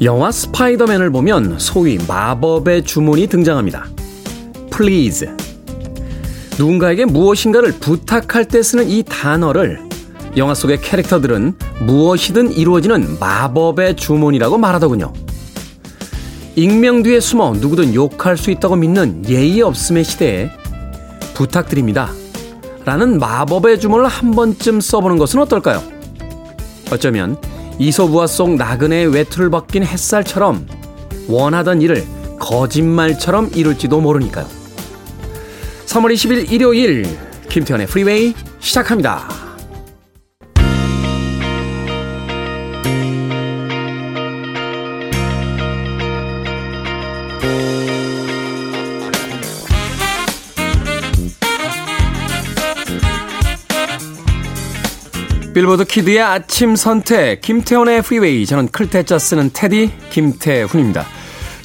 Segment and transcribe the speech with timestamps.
[0.00, 3.86] 영화 스파이더맨을 보면 소위 마법의 주문이 등장합니다.
[4.72, 5.28] Please.
[6.56, 9.80] 누군가에게 무엇인가를 부탁할 때 쓰는 이 단어를
[10.36, 15.12] 영화 속의 캐릭터들은 무엇이든 이루어지는 마법의 주문이라고 말하더군요.
[16.54, 20.50] 익명 뒤에 숨어 누구든 욕할 수 있다고 믿는 예의 없음의 시대에
[21.34, 22.10] 부탁드립니다.
[22.84, 25.82] 라는 마법의 주문을 한 번쯤 써보는 것은 어떨까요?
[26.92, 27.36] 어쩌면
[27.78, 30.66] 이소부화 속 나그네의 외투를 벗긴 햇살처럼
[31.28, 32.04] 원하던 일을
[32.38, 34.46] 거짓말처럼 이룰지도 모르니까요.
[35.86, 37.06] 3월 20일 일요일
[37.48, 39.47] 김태현의 프리웨이 시작합니다.
[55.58, 61.04] 빌보드 Kid의 아침 선택 김태훈의 프리웨이 저는 클 태 자 쓰는 태디 김태훈입니다.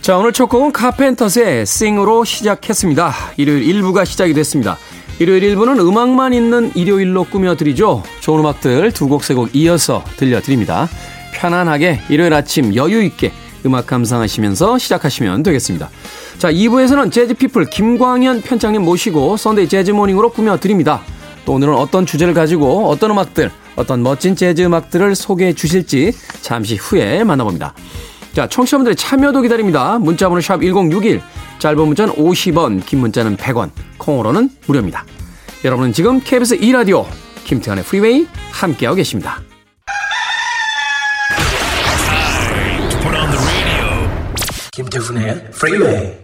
[0.02, 3.14] 자 오늘 첫 곡은 카펜터스의 Sing으로 시작했습니다.
[3.38, 4.80] 일요일 1부가 시작이 됐습니다.
[5.20, 8.02] 일요일 1부는 음악만 있는 일요일로 꾸며드리죠.
[8.20, 10.90] 좋은 음악들 두 곡 세 곡 이어서 들려드립니다.
[11.36, 13.32] 편안하게 일요일 아침 여유 있게
[13.64, 15.92] 음악 감상하시면서 시작하시면 되겠습니다.
[16.40, 21.02] 자 2부에서는 재즈피플 김광현 편집장님 모시고 Sunday Jazz Morning으로 꾸며드립니다.
[21.46, 27.24] 또 오늘은 어떤 주제를 가지고 어떤 음악들 어떤 멋진 재즈 음악들을 소개해 주실지 잠시 후에
[27.24, 27.74] 만나봅니다.
[28.34, 30.00] 자, 청취자분들의 참여도 기다립니다.
[30.00, 31.22] 문자번호 샵 1061,
[31.60, 35.06] 짧은 문자는 50원, 긴 문자는 100원, 콩으로는 무료입니다.
[35.64, 37.06] 여러분은 지금 KBS 2라디오
[37.46, 39.42] 김태훈의 프리웨이 함께하고 계십니다.
[44.74, 46.23] 김태훈의 프리웨이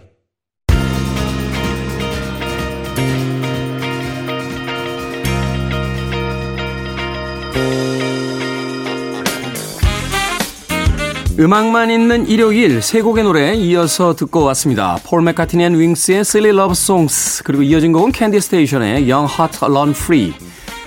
[11.40, 14.98] 음악만 있는 일요일 세 곡의 노래 이어서 듣고 왔습니다.
[15.06, 19.90] 폴 맥카트니 앤 윙스의 Silly Love Songs 그리고 이어진 곡은 캔디 스테이튼의 Young Hearts Run
[19.92, 20.34] Free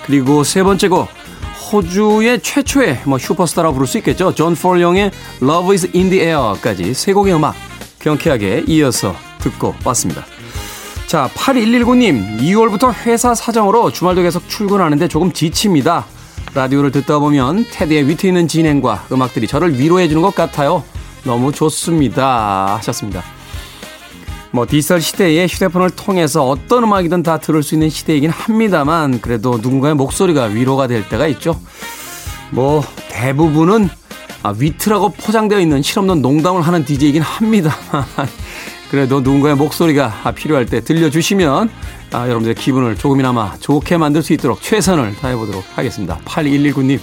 [0.06, 1.08] 그리고 세 번째 곡
[1.72, 4.36] 호주의 최초의 뭐 슈퍼스타라고 부를 수 있겠죠.
[4.36, 5.10] 존 폴 영의
[5.42, 7.56] Love is in the Air까지 세 곡의 음악
[7.98, 10.24] 경쾌하게 이어서 듣고 왔습니다.
[11.08, 16.06] 자, 8119님, 2월부터 회사 사정으로 주말도 계속 출근하는데 조금 지칩니다.
[16.56, 20.84] 라디오를 듣다 보면 테디의 위트 있는 진행과 음악들이 저를 위로해 주는 것 같아요.
[21.24, 22.76] 너무 좋습니다.
[22.78, 23.24] 하셨습니다.
[24.52, 29.96] 뭐 디지털 시대에 휴대폰을 통해서 어떤 음악이든 다 들을 수 있는 시대이긴 합니다만 그래도 누군가의
[29.96, 31.60] 목소리가 위로가 될 때가 있죠.
[32.52, 33.90] 뭐 대부분은
[34.44, 38.06] 아, 위트라고 포장되어 있는 실없는 농담을 하는 DJ이긴 합니다만
[38.94, 41.68] 그래도 누군가의 목소리가 필요할 때 들려주시면
[42.12, 46.20] 아, 여러분들의 기분을 조금이나마 좋게 만들 수 있도록 최선을 다해보도록 하겠습니다.
[46.26, 47.00] 8119님,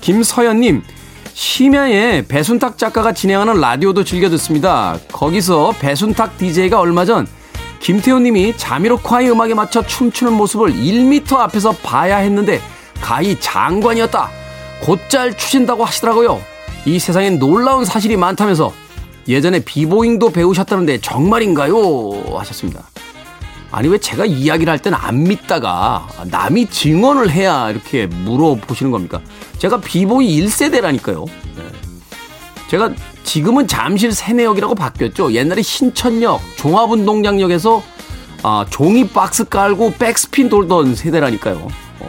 [0.00, 0.82] 김서연님,
[1.32, 4.98] 심야에 배순탁 작가가 진행하는 라디오도 즐겨 듣습니다.
[5.12, 7.28] 거기서 배순탁 DJ가 얼마 전
[7.78, 12.60] 김태호님이 자미로콰이 음악에 맞춰 춤추는 모습을 1미터 앞에서 봐야 했는데
[13.00, 14.28] 가히 장관이었다.
[14.82, 16.42] 곧잘 추신다고 하시더라고요.
[16.84, 18.72] 이 세상엔 놀라운 사실이 많다면서
[19.28, 22.36] 예전에 비보잉도 배우셨다는데 정말인가요?
[22.36, 22.84] 하셨습니다.
[23.70, 29.20] 아니 왜 제가 이야기를 할 때는 안 믿다가 남이 증언을 해야 이렇게 물어보시는 겁니까?
[29.58, 31.26] 제가 비보이 1세대라니까요.
[31.26, 31.62] 네.
[32.68, 32.92] 제가
[33.24, 35.32] 지금은 잠실 세내역이라고 바뀌었죠.
[35.32, 37.82] 옛날에 신천역, 종합운동장역에서
[38.42, 41.68] 아, 종이 박스 깔고 백스핀 돌던 세대라니까요.
[42.00, 42.08] 어.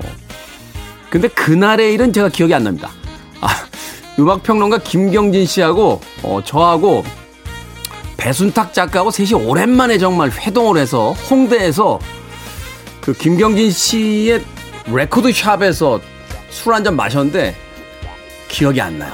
[1.10, 2.90] 근데 그날의 일은 제가 기억이 안 납니다.
[3.40, 3.48] 아,
[4.20, 7.04] 음악평론가 김경진 씨하고 어, 저하고
[8.18, 12.00] 배순탁 작가하고 셋이 오랜만에 정말 회동을 해서 홍대에서
[13.02, 14.44] 그 김경진 씨의
[14.88, 16.00] 레코드 샵에서
[16.50, 17.56] 술 한 잔 마셨는데
[18.48, 19.14] 기억이 안 나요.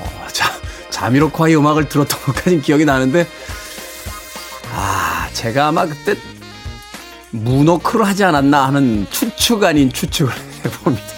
[0.00, 0.50] 어, 자,
[0.90, 3.26] 자미로콰이 음악을 들었던 것까진 기억이 나는데
[4.72, 6.14] 아, 제가 아마 그때
[7.30, 10.32] 문워크를 하지 않았나 하는 추측 아닌 추측을
[10.64, 11.15] 해봅니다.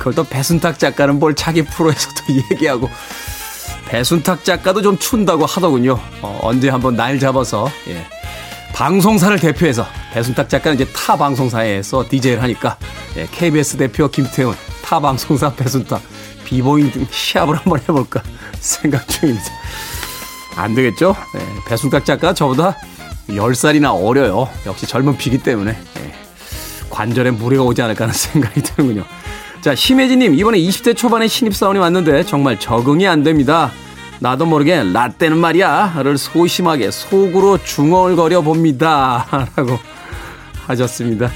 [0.00, 2.90] 그걸 또 배순탁 작가는 뭘 자기 프로에서도 얘기하고
[3.86, 6.00] 배순탁 작가도 좀 춘다고 하더군요.
[6.22, 8.06] 어, 언제 한번 날 잡아서 예.
[8.72, 12.78] 방송사를 대표해서 배순탁 작가는 이제 타 방송사에서 DJ를 하니까
[13.16, 16.00] 예, KBS 대표 김태훈, 타 방송사 배순탁
[16.44, 18.22] 비보잉 시합을 한번 해볼까
[18.58, 19.50] 생각 중입니다.
[20.56, 21.14] 안 되겠죠?
[21.36, 22.78] 예, 배순탁 작가 저보다
[23.28, 24.48] 10살이나 어려요.
[24.64, 26.14] 역시 젊은 피기 때문에 예,
[26.88, 29.04] 관절에 무리가 오지 않을까 하는 생각이 드는군요.
[29.60, 33.70] 자, 심혜진님, 이번에 20대 초반에 신입사원이 왔는데 정말 적응이 안 됩니다.
[34.18, 36.00] 나도 모르게 라떼는 말이야.
[36.02, 39.26] 를 소심하게 속으로 중얼거려 봅니다.
[39.56, 39.78] 라고
[40.66, 41.30] 하셨습니다.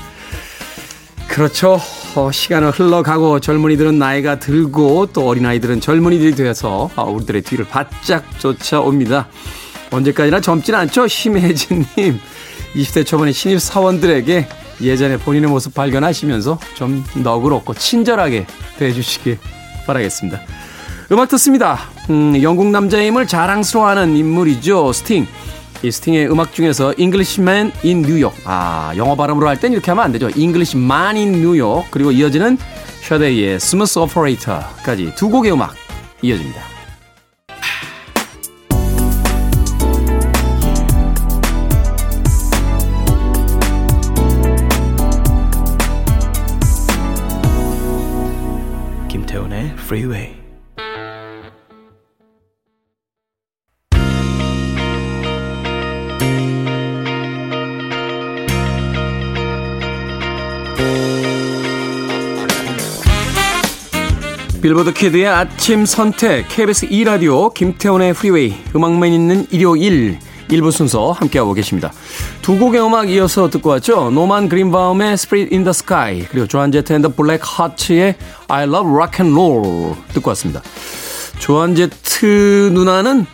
[1.28, 1.78] 그렇죠.
[2.14, 9.28] 어, 시간을 흘러가고 젊은이들은 나이가 들고 또 어린아이들은 젊은이들이 되어서 어, 우리들의 뒤를 바짝 쫓아옵니다.
[9.90, 11.08] 언제까지나 젊진 않죠?
[11.08, 12.18] 심혜진님.
[12.74, 14.48] 20대 초반의 신입사원들에게
[14.80, 18.46] 예전에 본인의 모습 발견하시면서 좀 너그럽고 친절하게
[18.78, 19.38] 대해주시길
[19.86, 20.40] 바라겠습니다.
[21.12, 21.78] 음악 듣습니다.
[22.10, 24.92] 음, 영국 남자임을 자랑스러워하는 인물이죠.
[24.92, 25.26] 스팅.
[25.82, 28.40] 이 스팅의 음악 중에서 Englishman in New York.
[28.46, 30.30] 아, 영어 발음으로 할 땐 이렇게 하면 안 되죠.
[30.34, 31.88] Englishman in New York.
[31.90, 32.56] 그리고 이어지는
[33.02, 35.74] 셔데이의 Smooth Operator까지 두 곡의 음악
[36.22, 36.73] 이어집니다.
[49.84, 50.34] Freeway.
[64.62, 70.18] 빌보드 Kid의 아침 선택 KBS 2 라디오 김태훈의 프리웨이 음악만 있는 일요일
[70.48, 71.92] 1부 순서 함께하고 계십니다.
[72.42, 74.10] 두 곡의 음악 이어서 듣고 왔죠.
[74.10, 78.16] 노만 그린바움의 Spirit in the Sky 그리고 조안 제트 앤 더 블랙 하츠의
[78.48, 80.62] I Love Rock and Roll 듣고 왔습니다.
[81.38, 83.26] 조안 제트 누나는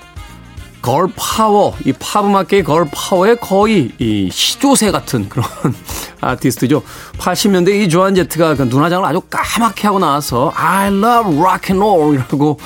[0.83, 5.47] girl power, 이 팝음악계의 girl power의 거의 이 시조새 같은 그런
[6.23, 6.83] 아티스트죠.
[7.19, 12.15] 80년대 이 조안 제트가 그 눈화장을 아주 까맣게 하고 나와서 I love rock and roll
[12.15, 12.59] 이라고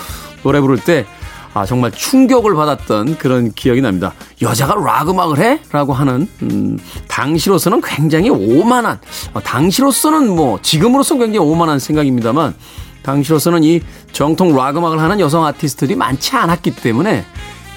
[0.45, 1.07] 노래 부를 때
[1.55, 4.13] 아, 정말 충격을 받았던 그런 기억이 납니다.
[4.43, 5.61] 여자가 락 음악을 해?
[5.71, 8.99] 라고 하는, 음, 당시로서는 굉장히 오만한,
[9.35, 12.55] 어, 당시로서는 뭐, 지금으로서는 굉장히 오만한 생각입니다만,
[13.03, 13.81] 당시로서는 이
[14.11, 17.25] 정통 락 음악을 하는 여성 아티스트들이 많지 않았기 때문에,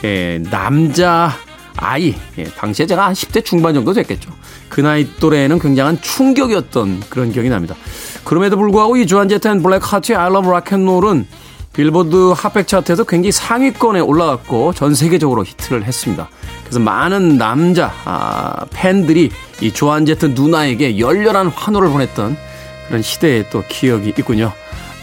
[0.06, 1.31] 예, 남자
[1.75, 4.31] 아이, 예, 당시에 제가 한 10대 중반 정도 됐겠죠.
[4.69, 7.75] 그 나이 또래에는 굉장한 충격이었던 그런 기억이 납니다.
[8.24, 11.27] 그럼에도 불구하고 이 조안 제트 앤 블랙 하트의 I Love Rock and Roll은
[11.77, 16.27] 빌보드 Hot백 차트에서 굉장히 상위권에 올라갔고 전 세계적으로 히트를 했습니다.
[16.63, 19.29] 그래서 많은 남자 아, 팬들이
[19.62, 22.35] 이 조안 제트 누나에게 열렬한 환호를 보냈던
[22.88, 24.51] 그런 시대의 또 기억이 있군요.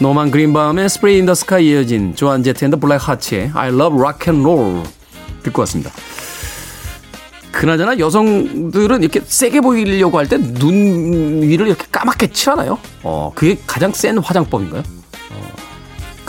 [0.00, 3.96] 노만 그린바움의 Spirit in the Sky 이어진 조안 제트 앤 더 블랙 하츠의 I love
[3.96, 4.82] rock and roll
[5.44, 5.92] 듣고 왔습니다.
[7.52, 12.78] 그나저나 여성들은 이렇게 세게 보이려고 할 때 눈 위를 이렇게 까맣게 칠하나요?
[13.04, 14.82] 어, 그게 가장 센 화장법인가요?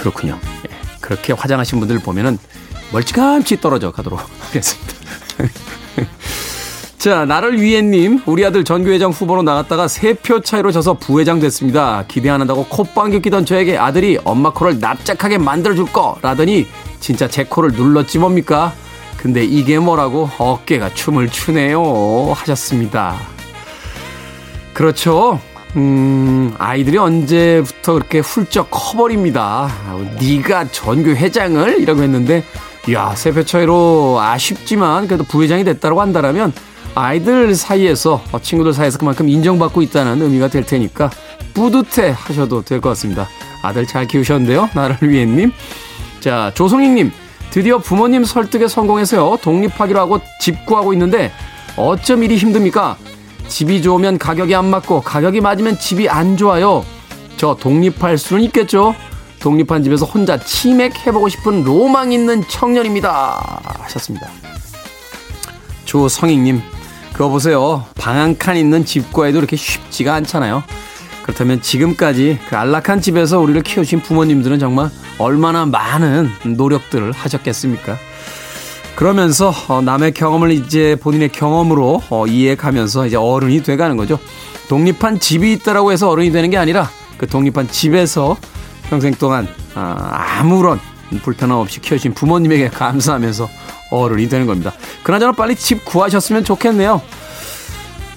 [0.06, 0.40] 어, 그렇군요.
[0.69, 2.38] 예, 그렇게 화장하신 분들 보면은
[2.92, 4.94] 멀찌감치 떨어져 가도록 하겠습니다.
[6.98, 12.04] 자, 나를 위해님, 우리 아들 전교회장 후보로 나갔다가 세 표 차이로 져서 부회장 됐습니다.
[12.07, 16.66] 기대 안 한다고 콧방귀 끼던 저에게 아들이 엄마 코를 납작하게 만들어줄 거라더니
[17.00, 18.74] 진짜 제 코를 눌렀지 뭡니까?
[19.18, 22.34] 근데 이게 뭐라고 어깨가 춤을 추네요.
[22.36, 23.18] 하셨습니다.
[24.74, 25.40] 그렇죠.
[25.75, 29.69] 음, 아이들이 언제부터 그렇게 훌쩍 커버립니다.
[30.19, 31.81] 네가 전교 회장을?
[31.81, 32.44] 이라고 했는데,
[32.94, 36.54] 야, 세표 차이로 아쉽지만 그래도 부회장이 됐다고 한다면
[36.94, 41.09] 아이들 사이에서 어, 친구들 사이에서 그만큼 인정받고 있다는 의미가 될 테니까
[41.54, 43.28] 뿌듯해 하셔도 될 것 같습니다.
[43.61, 44.69] 아들 잘 키우셨는데요.
[44.73, 45.52] 나를 위해 님.
[46.21, 47.11] 자, 조성익님.
[47.52, 49.38] 드디어 부모님 설득에 성공해서요.
[49.42, 51.31] 독립하기로 하고 집 구하고 있는데
[51.78, 52.97] 어쩜 이리 힘듭니까?
[53.47, 56.85] 집이 좋으면 가격이 안 맞고 가격이 맞으면 집이 안 좋아요.
[57.37, 58.95] 저 독립할 수는 있겠죠?
[59.40, 63.61] 독립한 집에서 혼자 치맥 해보고 싶은 로망 있는 청년입니다.
[63.81, 64.28] 하셨습니다.
[65.85, 66.61] 조성익님,
[67.14, 67.85] 그거 보세요.
[67.95, 70.64] 방 한 칸 있는 집 구해도 이렇게 쉽지가 않잖아요.
[71.23, 77.97] 그렇다면 지금까지 그 안락한 집에서 우리를 키워주신 부모님들은 정말 얼마나 많은 노력들을 하셨겠습니까?
[78.95, 84.19] 그러면서 어, 남의 경험을 이제 본인의 경험으로 어, 이해가면서 이제 어른이 돼가는 거죠.
[84.69, 88.37] 독립한 집이 있다라고 해서 어른이 되는 게 아니라 그 독립한 집에서
[88.90, 90.80] 평생 동안 아, 아무런
[91.21, 93.49] 불편함 없이 키워주신 부모님에게 감사하면서
[93.92, 94.73] 어른이 되는 겁니다.
[95.04, 97.02] 그나저나 빨리 집 구하셨으면 좋겠네요.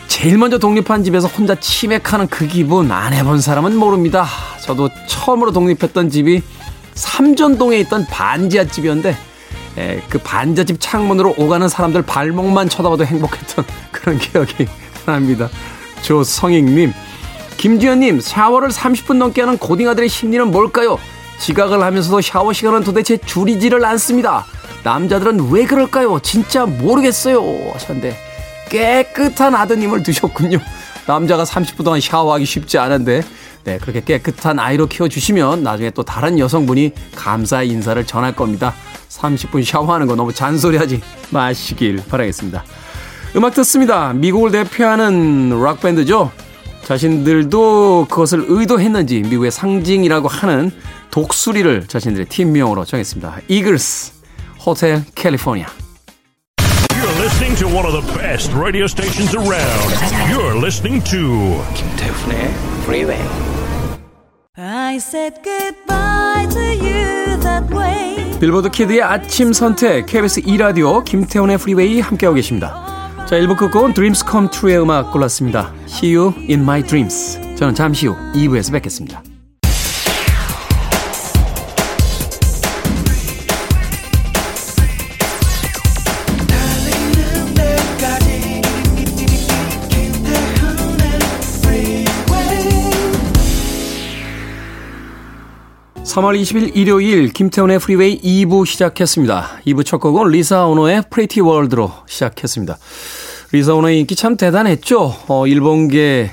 [0.06, 4.26] 제일 먼저 독립한 집에서 혼자 치맥하는 그 기분 안 해본 사람은 모릅니다.
[4.62, 6.42] 저도 처음으로 독립했던 집이
[6.94, 9.16] 삼전동에 있던 반지하 집이었는데
[9.78, 14.66] 에, 그 반지하 집 창문으로 오가는 사람들 발목만 쳐다봐도 행복했던 그런 기억이
[15.06, 15.48] 납니다.
[16.02, 16.92] 조성익님,
[17.56, 20.98] 김지현님, 샤워를 30분 넘게 하는 고딩아들의 심리는 뭘까요?
[21.38, 24.44] 지각을 하면서도 샤워 시간은 도대체 줄이지를 않습니다.
[24.82, 26.18] 남자들은 왜 그럴까요?
[26.20, 27.72] 진짜 모르겠어요.
[27.72, 28.16] 하셨는데
[28.70, 30.58] 깨끗한 아드님을 두셨군요.
[31.06, 33.22] 남자가 30분 동안 샤워하기 쉽지 않은데
[33.68, 38.72] 네, 그렇게 깨끗한 아이로 키워주시면 나중에 또 다른 여성분이 감사의 인사를 전할 겁니다.
[39.10, 42.64] 30분 샤워하는 거 너무 잔소리하지 마시길 바라겠습니다.
[43.36, 44.14] 음악 듣습니다.
[44.14, 46.32] 미국을 대표하는 락밴드죠.
[46.84, 50.70] 자신들도 그것을 의도했는지 미국의 상징이라고 하는
[51.10, 53.40] 독수리를 자신들의 팀명으로 정했습니다.
[53.48, 54.12] 이글스
[54.64, 55.66] 호텔 캘리포니아.
[56.88, 59.92] You're listening to one of the best radio stations around.
[60.32, 62.54] You're listening to 김태훈의
[62.88, 63.57] Freeway.
[68.40, 73.24] 빌보드 Kid의 아침 선택 KBS 2라디오 김태훈의 프리웨이 함께하고 계십니다.
[73.28, 75.72] 자 1부 끝곡은 Dreams Come True의 음악 골랐습니다.
[75.86, 77.40] See you in my dreams.
[77.54, 79.22] 저는 잠시 후 2부에서 뵙겠습니다.
[96.08, 99.60] (3월 20일) 일요일 김태훈의 프리웨이 2부 시작했습니다.
[99.66, 102.78] 2부 첫 곡은 리사 오노의 Pretty World로 시작했습니다.
[103.52, 105.14] 리사 오노의 인기 참 대단했죠.
[105.28, 106.30] 어, 일본계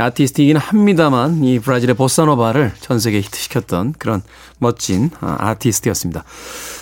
[0.00, 4.20] 아티스트이긴 합니다만 이 브라질의 보사노바를 전 세계에 히트시켰던 그런
[4.58, 6.24] 멋진 아, 아티스트였습니다.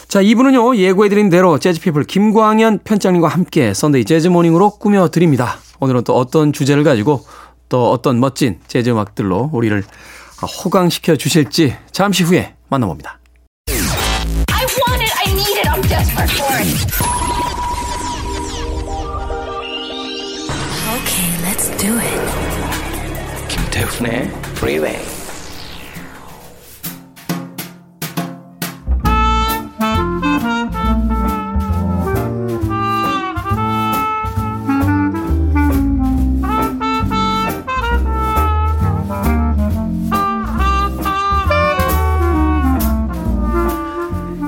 [0.08, 0.74] 자, 2부는요.
[0.78, 5.58] 예고해드린 대로 재즈피플 김광현 편집장님과 함께 Sunday Jazz Morning으로 꾸며드립니다.
[5.80, 7.26] 오늘은 또 어떤 주제를 가지고
[7.68, 9.82] 또 어떤 멋진 재즈 음악들로 우리를
[10.44, 13.18] 호강시켜 주실지 잠시 후에 만나봅니다.
[13.68, 15.12] I want it.
[15.16, 15.68] I need it.
[15.68, 16.66] I'm desperate for it.
[20.96, 23.48] Okay, let's do it.
[23.48, 25.15] 김태훈의 Freeway.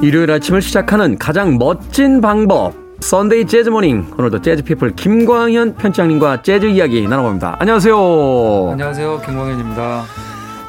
[0.02, 2.72] 일요일 아침을 시작하는 가장 멋진 방법.
[3.00, 4.12] Sunday Jazz Morning.
[4.18, 7.56] 오늘도 재즈 피플 김광현 편집장님과 재즈 이야기 나눠봅니다.
[7.60, 8.70] 안녕하세요.
[8.72, 9.20] 안녕하세요.
[9.24, 10.04] 김광현입니다.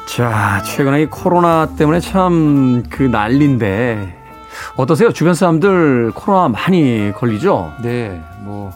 [0.06, 4.16] 자, 최근에 이 코로나 때문에 참 그 난리인데
[4.76, 5.12] 어떠세요?
[5.12, 7.72] 주변 사람들 코로나 많이 걸리죠?
[7.82, 8.72] 네, 뭐,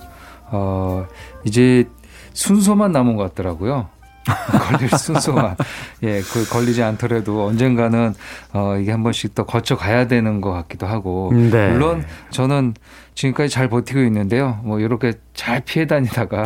[0.50, 1.06] 어,
[1.44, 1.88] 이제
[2.32, 3.88] 순서만 남은 것 같더라고요.
[4.61, 5.57] 걸릴 순서만.
[6.02, 8.14] 예, 그 걸리지 않더라도 언젠가는
[8.52, 11.31] 어, 이게 한 번씩 또 거쳐 가야 되는 것 같기도 하고.
[11.33, 11.71] 네.
[11.71, 12.75] 물론 저는
[13.14, 14.61] 지금까지 잘 버티고 있는데요.
[14.64, 16.45] 뭐, 이렇게 잘 피해 다니다가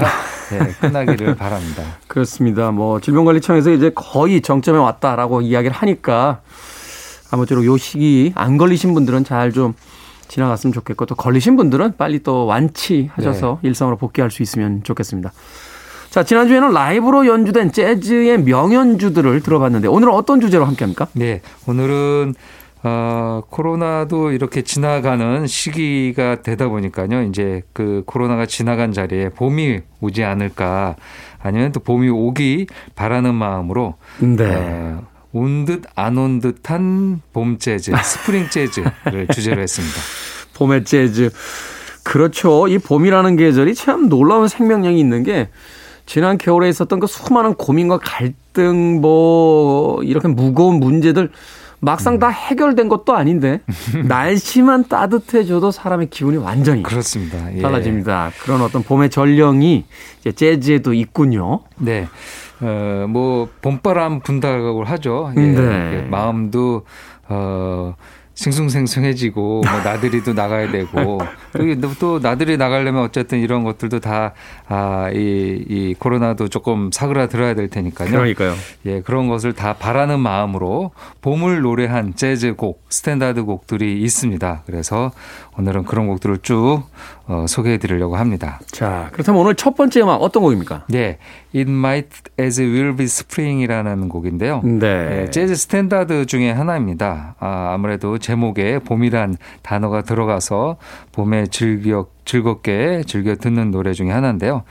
[0.52, 1.82] 예, 끝나기를 바랍니다.
[2.06, 2.70] 그렇습니다.
[2.70, 6.40] 뭐 질병관리청에서 이제 거의 정점에 왔다라고 이야기를 하니까
[7.30, 9.74] 아무쪼록 요 시기 안 걸리신 분들은 잘 좀
[10.28, 15.32] 지나갔으면 좋겠고 또 걸리신 분들은 빨리 또 완치하셔서 일상으로 복귀할 수 있으면 좋겠습니다.
[16.10, 21.06] 자, 지난주에는 라이브로 연주된 재즈의 명연주들을 들어봤는데 오늘은 어떤 주제로 함께 합니까?
[21.12, 22.34] 네, 오늘은
[22.84, 27.22] 어, 코로나도 이렇게 지나가는 시기가 되다 보니까요.
[27.24, 30.94] 이제 그 코로나가 지나간 자리에 봄이 오지 않을까
[31.42, 34.44] 아니면 또 봄이 오기 바라는 마음으로 네.
[34.46, 39.94] 어, 온 듯 안 온 듯한 봄 재즈, 스프링 재즈를 주제로 했습니다.
[40.54, 41.30] 봄의 재즈.
[42.02, 42.66] 그렇죠.
[42.68, 45.50] 이 봄이라는 계절이 참 놀라운 생명력이 있는 게
[46.08, 51.30] 지난 겨울에 있었던 그 수많은 고민과 갈등 뭐 이렇게 무거운 문제들
[51.80, 53.60] 막상 다 해결된 것도 아닌데
[54.08, 57.54] 날씨만 따뜻해져도 사람의 기분이 완전히 그렇습니다.
[57.54, 57.60] 예.
[57.60, 58.32] 달라집니다.
[58.42, 59.84] 그런 어떤 봄의 전령이
[60.20, 61.60] 이제 재즈에도 있군요.
[61.76, 62.08] 네.
[62.62, 65.32] 어, 뭐, 봄바람 분다고 하죠.
[65.36, 65.40] 예.
[65.40, 66.06] 네.
[66.10, 66.86] 마음도,
[67.28, 67.94] 어,
[68.38, 71.18] 싱숭생숭해지고, 뭐, 나들이도 나가야 되고,
[71.80, 74.32] 또, 또 나들이 나가려면 어쨌든 이런 것들도 다,
[74.68, 78.10] 아, 이, 이 코로나도 조금 사그라들어야 될 테니까요.
[78.10, 78.54] 그러니까요.
[78.86, 84.62] 예, 그런 것을 다 바라는 마음으로 봄을 노래한 재즈 곡, 스탠다드 곡들이 있습니다.
[84.66, 85.10] 그래서
[85.58, 86.84] 오늘은 그런 곡들을 쭉
[87.28, 88.58] 어, 소개해 드리려고 합니다.
[88.68, 90.86] 자, 그렇다면 오늘 첫 번째 음악 어떤 곡입니까?
[90.88, 91.18] 네.
[91.54, 94.62] It Might As Well Be Spring이라는 곡인데요.
[94.64, 95.22] 네.
[95.26, 97.36] 예, 재즈 스탠다드 중에 하나입니다.
[97.38, 100.78] 아, 아무래도 제목에 봄이란 단어가 들어가서
[101.12, 104.62] 봄에 즐겨, 즐겁게 즐겨 듣는 노래 중에 하나인데요.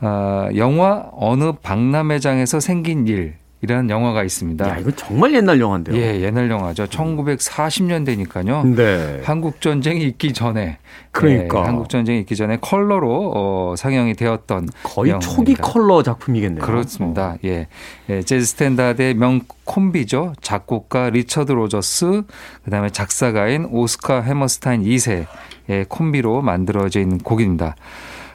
[0.00, 3.41] 아, 영화 어느 박람회장에서 생긴 일.
[3.62, 4.68] 이라는 영화가 있습니다.
[4.68, 5.96] 야, 이거 정말 옛날 영화인데요.
[5.96, 6.86] 예, 옛날 영화죠.
[6.86, 8.74] 1940년대니까요.
[8.74, 9.20] 네.
[9.24, 10.78] 한국 전쟁이 있기 전에
[11.12, 11.60] 그러니까.
[11.60, 15.34] 예, 한국 전쟁이 있기 전에 컬러로 어, 상영이 되었던 거의 영화입니다.
[15.34, 16.64] 초기 컬러 작품이겠네요.
[16.64, 17.36] 그렇습니다.
[17.44, 17.68] 예.
[18.08, 20.34] 예, 재즈 스탠다드의 명 콤비죠.
[20.40, 22.22] 작곡가 리처드 로저스,
[22.64, 27.76] 그다음에 작사가인 오스카 해머스타인 2세의 콤비로 만들어져 있는 곡입니다.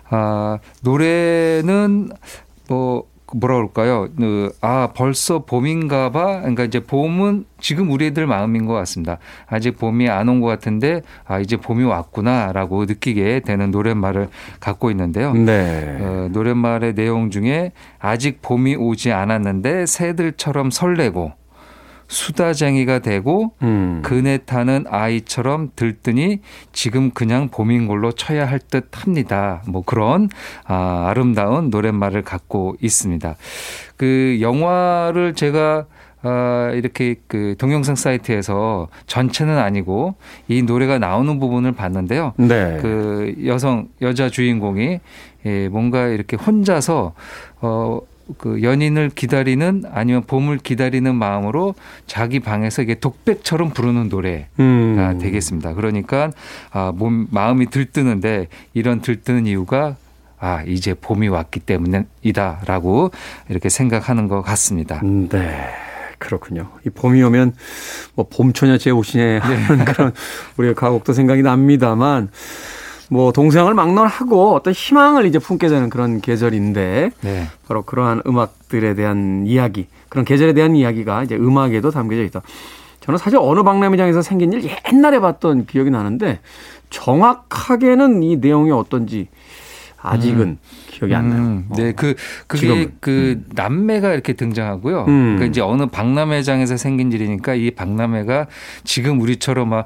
[0.09, 2.11] 아, 노래는
[2.69, 3.03] 뭐
[3.33, 4.07] 뭐라 그럴까요?
[4.17, 6.39] 그, 아, 벌써 봄인가 봐.
[6.39, 9.17] 그러니까 이제 봄은 지금 우리 애들 마음인 것 같습니다.
[9.47, 14.29] 아직 봄이 안 온 것 같은데, 아, 이제 봄이 왔구나라고 느끼게 되는 노랫말을
[14.59, 15.33] 갖고 있는데요.
[15.33, 15.97] 네.
[15.99, 21.33] 어, 노랫말의 내용 중에 아직 봄이 오지 않았는데 새들처럼 설레고
[22.07, 24.01] 수다쟁이가 되고 음.
[24.03, 26.39] 그네 타는 아이처럼 들뜨니
[26.71, 29.61] 지금 그냥 봄인 걸로 쳐야 할 듯 합니다.
[29.67, 30.29] 뭐 그런
[30.65, 33.35] 아, 아름다운 노랫말을 갖고 있습니다.
[33.95, 35.85] 그 영화를 제가
[36.23, 40.15] 아, 이렇게 그 동영상 사이트에서 전체는 아니고
[40.47, 42.33] 이 노래가 나오는 부분을 봤는데요.
[42.37, 42.79] 네.
[42.81, 44.99] 그 여성 여자 주인공이
[45.45, 47.13] 예, 뭔가 이렇게 혼자서
[47.61, 47.99] 어.
[48.37, 55.19] 그 연인을 기다리는 아니면 봄을 기다리는 마음으로 자기 방에서 이게 독백처럼 부르는 노래가 음.
[55.21, 55.73] 되겠습니다.
[55.73, 56.31] 그러니까
[56.71, 59.95] 아, 몸 마음이 들뜨는데 이런 들뜨는 이유가
[60.39, 63.11] 아 이제 봄이 왔기 때문이다라고
[63.49, 64.99] 이렇게 생각하는 것 같습니다.
[65.03, 65.69] 음, 네.
[66.19, 66.69] 그렇군요.
[66.85, 67.53] 이 봄이 오면
[68.15, 70.13] 뭐 봄처녀 제 옷이네 하는 그런
[70.57, 72.29] 우리의 가곡도 생각이 납니다만
[73.09, 77.47] 뭐 동생을 막론하고 어떤 희망을 이제 품게 되는 그런 계절인데 네.
[77.67, 82.41] 바로 그러한 음악들에 대한 이야기, 그런 계절에 대한 이야기가 이제 음악에도 담겨져 있다.
[83.01, 86.39] 저는 사실 어느 박람회장에서 생긴 일 옛날에 봤던 기억이 나는데
[86.89, 89.29] 정확하게는 이 내용이 어떤지
[89.99, 90.57] 아직은
[90.91, 91.41] 기억이 안 나요.
[91.41, 91.93] 음, 네, 어.
[91.95, 92.15] 그
[92.47, 92.91] 그게 지금은.
[92.99, 95.05] 그 남매가 이렇게 등장하고요.
[95.07, 95.35] 음.
[95.35, 98.47] 그러니까 이제 어느 박람회장에서 생긴 일이니까 이 박람회가
[98.83, 99.85] 지금 우리처럼 막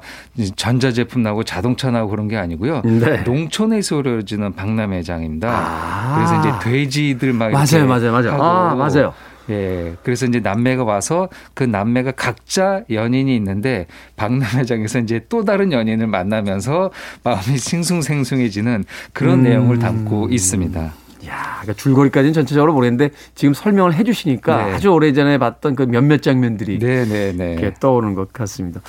[0.56, 2.82] 전자 제품 나오고 자동차 나오고 그런 게 아니고요.
[2.84, 3.22] 네.
[3.22, 5.48] 농촌에서 이루어지는 박람회장입니다.
[5.50, 6.14] 아.
[6.14, 8.42] 그래서 이제 돼지들 막 맞아요, 맞아요, 맞아요.
[8.42, 9.12] 아, 맞아요.
[9.50, 9.94] 예.
[10.02, 16.90] 그래서 이제 남매가 와서 그 남매가 각자 연인이 있는데 박람회장에서 이제 또 다른 연인을 만나면서
[17.24, 19.42] 마음이 싱숭생숭해지는 그런 음.
[19.44, 20.80] 내용을 담고 있습니다.
[21.26, 24.72] 야, 그러니까 줄거리까지는 전체적으로 모르겠는데 지금 설명을 해주시니까 네.
[24.74, 27.52] 아주 오래전에 봤던 그 몇몇 장면들이 네, 네, 네.
[27.52, 28.80] 이렇게 떠오르는 것 같습니다.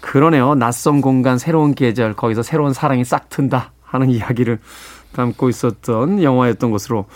[0.00, 0.54] 그러네요.
[0.54, 4.58] 낯선 공간, 새로운 계절, 거기서 새로운 사랑이 싹 튼다 하는 이야기를
[5.12, 7.06] 담고 있었던 영화였던 것으로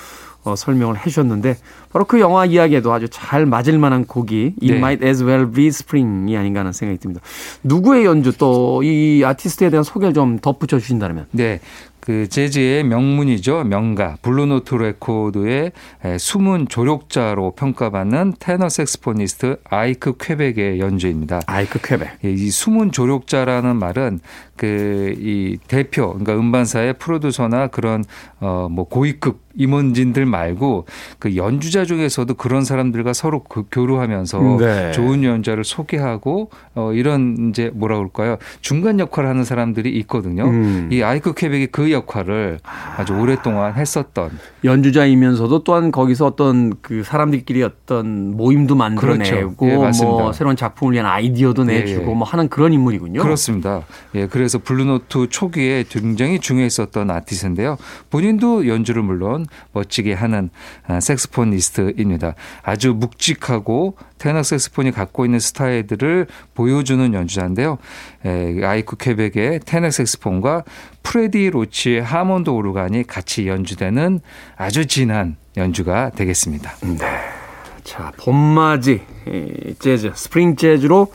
[0.45, 1.57] 어, 설명을 해주셨는데
[1.93, 4.77] 바로 그 영화 이야기에도 아주 잘 맞을 만한 곡이 It 네.
[4.77, 7.21] Might As Well Be Spring이 아닌가 하는 생각이 듭니다.
[7.63, 11.61] 누구의 연주 또 이 아티스트에 대한 소개를 좀 덧붙여 주신다면 네.
[12.05, 13.64] 그 재즈의 명문이죠.
[13.64, 15.73] 명가 블루노트 레코드의
[16.05, 21.40] 에, 숨은 조력자로 평가받는 테너 색스포니스트 아이크 퀘벡의 연주입니다.
[21.47, 22.19] 아이크 퀘벡.
[22.23, 24.21] 예, 이 숨은 조력자라는 말은
[24.57, 28.05] 그 이 대표 그러니까 음반사의 프로듀서나 그런
[28.40, 30.87] 어 뭐 고위급 임원진들 말고
[31.19, 34.93] 그 연주자 중에서도 그런 사람들과 서로 그 교류하면서 네.
[34.93, 40.45] 좋은 연주자를 소개하고 어 이런 이제 뭐라 그럴까요 중간 역할을 하는 사람들이 있거든요.
[40.49, 40.88] 음.
[40.90, 42.61] 이 아이크 퀘벡이 그 역할을
[42.97, 44.31] 아주 오랫동안 했었던
[44.63, 49.97] 연주자이면서도 또한 거기서 어떤 그 사람들끼리 어떤 모임도 만들어내고 그렇죠.
[50.03, 50.05] 예.
[50.05, 52.15] 뭐 새로운 작품을 위한 아이디어도 예, 내주고 예.
[52.15, 53.23] 뭐 하는 그런 인물이군요.
[53.23, 53.83] 그렇습니다.
[54.15, 57.77] 예, 그래서 블루노트 초기에 굉장히 중요했었던 아티스트인데요.
[58.11, 60.51] 본인도 연주를 물론 멋지게 하는
[60.87, 62.35] 아, 색스포니스트입니다.
[62.63, 67.77] 아주 묵직하고 테너 색스폰이 갖고 있는 스타일들을 보여주는 연주자인데요.
[68.25, 70.65] 에, 아이크 퀘벡의 테너 색스폰과
[71.03, 74.21] 프레디 로치의 하몬드 오르간이 같이 연주되는
[74.57, 76.73] 아주 진한 연주가 되겠습니다.
[77.85, 81.13] 자, 봄맞이 이 재즈, 스프링 재즈로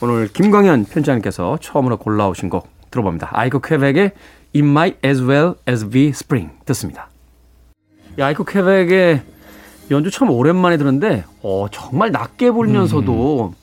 [0.00, 3.28] 오늘 김광현 편집장님께서 처음으로 골라오신 곡 들어봅니다.
[3.32, 4.12] 아이크 퀘벡의
[4.54, 7.10] It Might As Well As Be Spring 듣습니다.
[8.18, 9.20] 이 아이크 퀘벡의
[9.90, 13.54] 연주 참 오랜만에 들었는데 어, 정말 낮게 부르면서도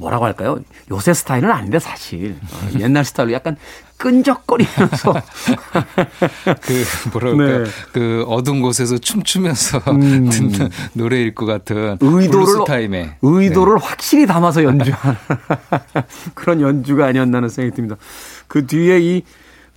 [0.00, 0.58] 뭐라고 할까요?
[0.90, 3.56] 요새 스타일은 아닌데 사실 어, 옛날 스타일로 약간
[3.98, 5.12] 끈적거리면서
[6.62, 7.70] 그 뭐랄까 네.
[7.92, 10.30] 그 어두운 곳에서 춤추면서 음.
[10.32, 15.18] 듣는 노래일 것 같은 의도를 타임에 의도를 확실히 담아서 연주하는
[16.34, 17.96] 그런 연주가 아니었나 하는 생각이 듭니다.
[18.48, 19.22] 그 뒤에 이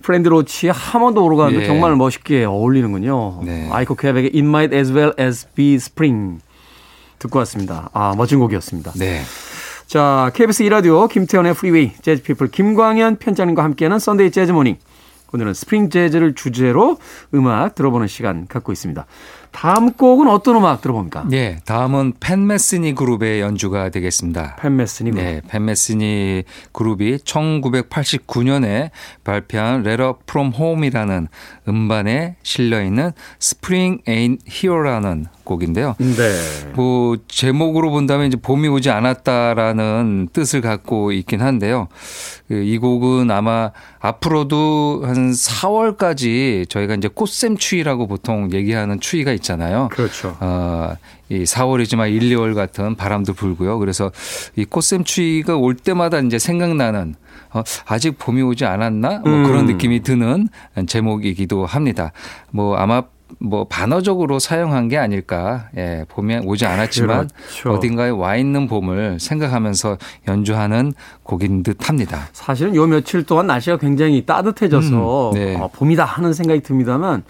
[0.04, 1.66] 프레디 로치의 하몬드 오르간도 예.
[1.66, 3.40] 정말 멋있게 어울리는군요.
[3.42, 3.70] 네.
[3.72, 6.40] 아이크 퀘벡의 It Might As Well As Be Spring
[7.18, 7.88] 듣고 왔습니다.
[7.94, 8.92] 아 멋진 곡이었습니다.
[8.96, 9.22] 네.
[9.86, 14.76] 자 KBS 2라디오 김태훈의 프리웨이 재즈피플 김광현 편집장님과 함께하는 Sunday Jazz Morning
[15.32, 16.98] 오늘은 스프링 재즈를 주제로
[17.32, 19.06] 음악 들어보는 시간 갖고 있습니다.
[19.54, 21.26] 다음 곡은 어떤 음악 들어봅니까?
[21.28, 24.56] 네, 다음은 팻 메스니 그룹의 연주가 되겠습니다.
[24.56, 25.22] 팻 메스니군.
[25.22, 28.90] 네, 팻 메스니 그룹이 1989년에
[29.22, 31.28] 발표한 Letter from Home이라는
[31.68, 35.94] 음반에 실려 있는 Spring Ain't Here라는 곡인데요.
[35.98, 36.72] 네.
[36.74, 41.88] 뭐 제목으로 본다면 이제 봄이 오지 않았다라는 뜻을 갖고 있긴 한데요.
[42.48, 49.88] 그이 곡은 아마 앞으로도 한 4월까지 저희가 이제 꽃샘 추위라고 보통 얘기하는 추위가 있잖아요.
[49.92, 50.36] 그렇죠.
[50.40, 50.94] 어,
[51.28, 53.78] 이 4월이지만 1, 2월 같은 바람도 불고요.
[53.78, 54.10] 그래서
[54.56, 57.14] 이 꽃샘 추위가 올 때마다 이제 생각나는
[57.54, 59.20] 어, 아직 봄이 오지 않았나?
[59.20, 59.44] 뭐 음.
[59.44, 60.48] 그런 느낌이 드는
[60.86, 62.12] 제목이기도 합니다.
[62.50, 63.04] 뭐 아마
[63.38, 65.68] 뭐 반어적으로 사용한 게 아닐까.
[65.76, 67.70] 예, 봄이 오지 않았지만 그렇죠.
[67.72, 72.28] 어딘가에 와 있는 봄을 생각하면서 연주하는 곡인 듯 합니다.
[72.32, 75.56] 사실은 요 며칠 동안 날씨가 굉장히 따뜻해져서 음, 네.
[75.56, 77.24] 어, 봄이다 하는 생각이 듭니다만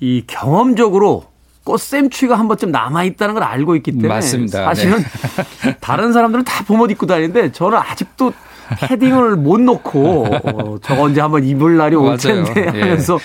[0.00, 1.24] 이 경험적으로
[1.64, 4.64] 꽃샘추위가 한 번쯤 남아 있다는 걸 알고 있기 때문에 맞습니다.
[4.64, 4.98] 사실은
[5.80, 8.32] 다른 사람들은 다 봄옷 입고 다니는데 저는 아직도
[8.80, 12.16] 패딩을 못 놓고 어, 저거 언제 한번 입을 날이 올.
[12.16, 12.80] 텐데 예.
[12.80, 13.18] 하면서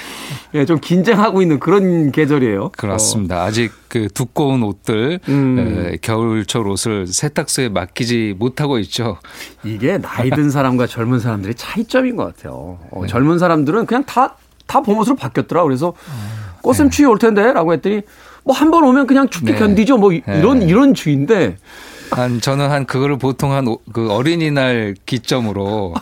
[0.54, 2.70] 예, 좀 긴장하고 있는 그런 계절이에요.
[2.78, 3.44] 그렇습니다.
[3.44, 5.86] 아직 그 두꺼운 옷들, 음.
[5.94, 9.18] 에, 겨울철 옷을 세탁소에 맡기지 못하고 있죠.
[9.64, 12.80] 이게 나이 든 사람과 젊은 사람들의 차이점인 것 같아요.
[12.92, 13.08] 어, 네.
[13.08, 14.36] 젊은 사람들은 그냥 다,
[14.68, 15.64] 다 봄옷으로 바뀌었더라.
[15.64, 18.02] 그래서 아, 꽃샘 추위 올 텐데 라고 했더니
[18.44, 19.60] 뭐 한 번 오면 그냥 춥게 네.
[19.60, 19.98] 견디죠.
[19.98, 20.40] 뭐 이- 네.
[20.40, 21.58] 이런, 이런 주의인데
[22.12, 25.94] 한 저는 한 그거를 보통 한 그 어린이날 기점으로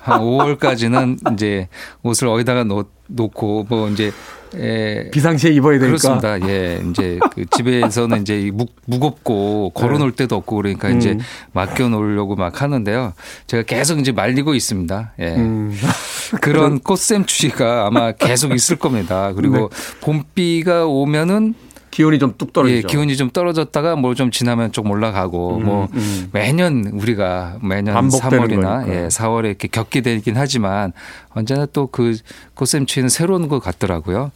[0.00, 1.68] 한 5월까지는 이제
[2.02, 4.12] 옷을 어디다가 놓, 놓고 뭐 이제
[4.56, 5.86] 에, 비상시에 입어야 되니까.
[5.98, 6.48] 그렇습니다.
[6.48, 11.20] 예, 이제 그 집에서는 이제 이 무, 무겁고 걸어놓을 데도 없고 그러니까 이제 음.
[11.52, 13.14] 맡겨 놓으려고 막 하는데요.
[13.46, 15.12] 제가 계속 이제 말리고 있습니다.
[15.20, 15.34] 예.
[15.34, 15.76] 음.
[16.40, 19.32] 그런 꽃샘 추위가 아마 계속 있을 겁니다.
[19.34, 19.70] 그리고
[20.02, 21.54] 봄비가 오면은
[21.94, 22.78] 기온이 좀 뚝 떨어지죠.
[22.78, 26.28] 예, 기온이 좀 떨어졌다가 뭐 좀 지나면 좀 올라가고 음, 뭐 음.
[26.32, 28.92] 매년 우리가 매년 반복되는 3월이나 거니까요.
[29.04, 30.92] 예, 4월에 이렇게 겪게 되긴 하지만
[31.30, 32.16] 언제나 또 그
[32.54, 34.32] 꽃샘 추위는 새로운 것 같더라고요.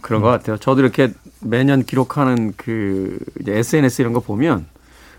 [0.00, 0.56] 그런 것 같아요.
[0.56, 4.66] 저도 이렇게 매년 기록하는 그 이제 SNS 이런 거 보면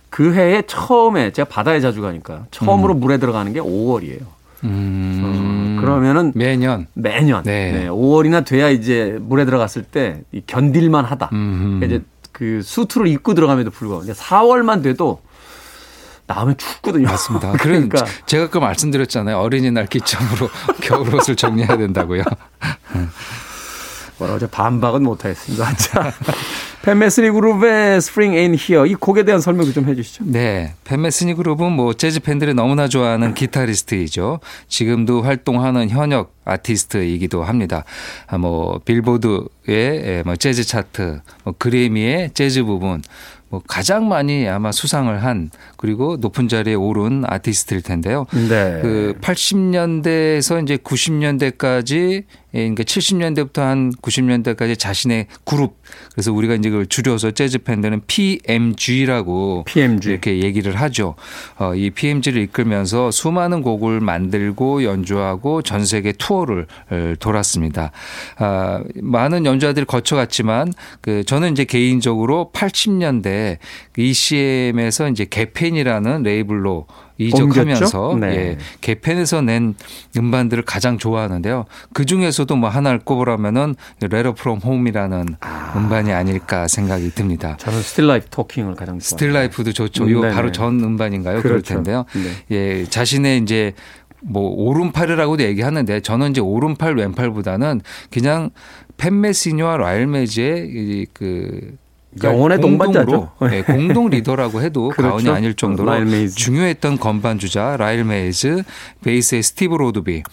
[0.10, 4.33] 그 해에 처음에 제가 바다에 자주 가니까 처음으로 물에 들어가는 게 5월이에요.
[4.64, 5.78] 음.
[5.80, 7.72] 그러면은 매년 매년 네.
[7.72, 7.88] 네.
[7.88, 11.30] 5월이나 돼야 이제 물에 들어갔을 때이 견딜만 하다.
[11.34, 11.64] 음흠.
[11.80, 15.22] 그러니까 이제 그 수트를 입고 들어감에도 불구하고 이제 4월만 돼도
[16.26, 17.06] 나오면 춥거든요.
[17.06, 17.52] 맞습니다.
[17.60, 19.38] 그러니까 그러니까 제가 그 말씀드렸잖아요.
[19.38, 20.50] 어린이날 기점으로
[20.82, 22.24] 겨울 옷을 정리해야 된다고요.
[24.24, 25.76] 뭐라고 제 반박은 못하겠습니다.
[25.76, 26.14] 자,
[26.84, 30.24] 팬메스리 그룹의 Spring Ain't Here 이 곡에 대한 설명도 좀 해주시죠.
[30.28, 30.74] 네.
[30.86, 34.40] 팬메스니 그룹은 뭐 재즈 팬들이 너무나 좋아하는 기타리스트이죠.
[34.68, 37.84] 지금도 활동하는 현역 아티스트이기도 합니다.
[38.28, 43.02] 아, 뭐 빌보드의 예, 뭐 재즈 차트, 뭐 그래미의 재즈 부분,
[43.54, 48.26] 뭐 가장 많이 아마 수상을 한 그리고 높은 자리에 오른 아티스트일 텐데요.
[48.32, 48.80] 네.
[48.82, 52.24] 그 80년대에서 이제 90년대까지
[52.56, 55.76] 예, 그러니까 70년대부터 한 90년대까지 자신의 그룹
[56.14, 60.10] 그래서 우리가 이제 그걸 줄여서 재즈 팬들은 PMG라고 PMG.
[60.10, 61.16] 이렇게 얘기를 하죠.
[61.58, 67.92] 어, 이 PMG를 이끌면서 수많은 곡을 만들고 연주하고 전 세계 투어를 어, 돌았습니다.
[68.38, 73.58] 아, 많은 연주자들이 거쳐갔지만 그 저는 이제 개인적으로 80년대
[73.98, 78.18] ECM에서 이제 게펜이라는 레이블로 이적하면서 옮겼죠?
[78.20, 78.36] 네.
[78.36, 79.76] 예, 게펜에서 낸
[80.18, 81.66] 음반들을 가장 좋아하는데요.
[81.94, 83.76] 그 중에서도 뭐 하나를 꼽으라면은
[84.10, 85.26] Letter from Home이라는
[85.76, 87.56] 음반이 아닐까 생각이 듭니다.
[87.58, 89.02] 저는 Still Life Talking을 가장 좋아해요.
[89.02, 90.06] Still Life도 좋죠.
[90.06, 90.34] 음, 이거 네네.
[90.34, 91.42] 바로 전 음반인가요?
[91.42, 91.76] 그럴 그렇죠.
[91.76, 92.06] 텐데요.
[92.14, 92.56] 네.
[92.56, 93.74] 예, 자신의 이제
[94.22, 98.52] 뭐 오른팔이라고도 얘기하는데 저는 이제 오른팔 왼팔보다는 그냥
[98.98, 101.06] 팻 메시니와 라일 메이즈의 이
[102.20, 103.32] 그 영혼의 동반자죠.
[103.50, 105.10] 네, 공동 리더라고 해도 그렇죠.
[105.16, 105.90] 과언이 아닐 정도로.
[106.36, 108.64] 중요했던 건반 주자 라일 메이즈,
[109.04, 110.24] 베이스의 스티브 로드비,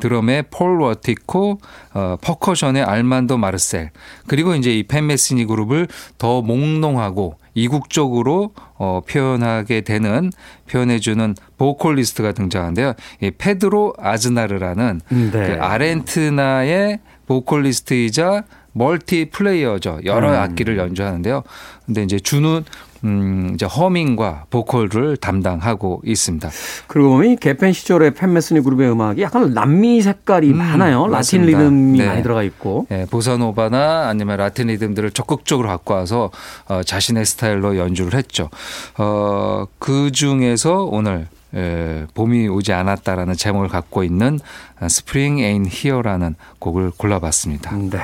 [0.00, 1.58] 드럼의 폴 워티코,
[1.94, 3.90] 어, 퍼커션의 알만도 마르살,
[4.26, 10.30] 그리고 이제 이 팻 메시니 그룹을 더 몽롱하고 이국적으로 어, 표현하게 되는
[10.70, 12.94] 표현해주는 보컬리스트가 등장하는데요.
[13.22, 15.30] 이 페드로 아즈나르라는 네.
[15.30, 20.00] 그 아르헨티나의 보컬리스트이자 멀티 플레이어죠.
[20.04, 20.34] 여러 음.
[20.34, 21.42] 악기를 연주하는데요.
[21.86, 22.64] 근데 이제 주는
[23.02, 26.50] 음, 이제 허밍과 보컬을 담당하고 있습니다.
[26.86, 31.04] 그리고 보면 이 개펜 시절의 팬메스니 그룹의 음악이 약간 남미 색깔이 음, 많아요.
[31.04, 31.58] 라틴 맞습니다.
[31.58, 32.06] 리듬이 네.
[32.06, 32.86] 많이 들어가 있고.
[32.90, 36.30] 예, 보사노바나 아니면 라틴 리듬들을 적극적으로 갖고 와서
[36.68, 38.50] 어, 자신의 스타일로 연주를 했죠.
[38.98, 44.38] 어, 그 중에서 오늘 예, 봄이 오지 않았다라는 제목을 갖고 있는
[44.82, 47.76] Spring Ain't Here라는 곡을 골라봤습니다.
[47.76, 47.98] 네.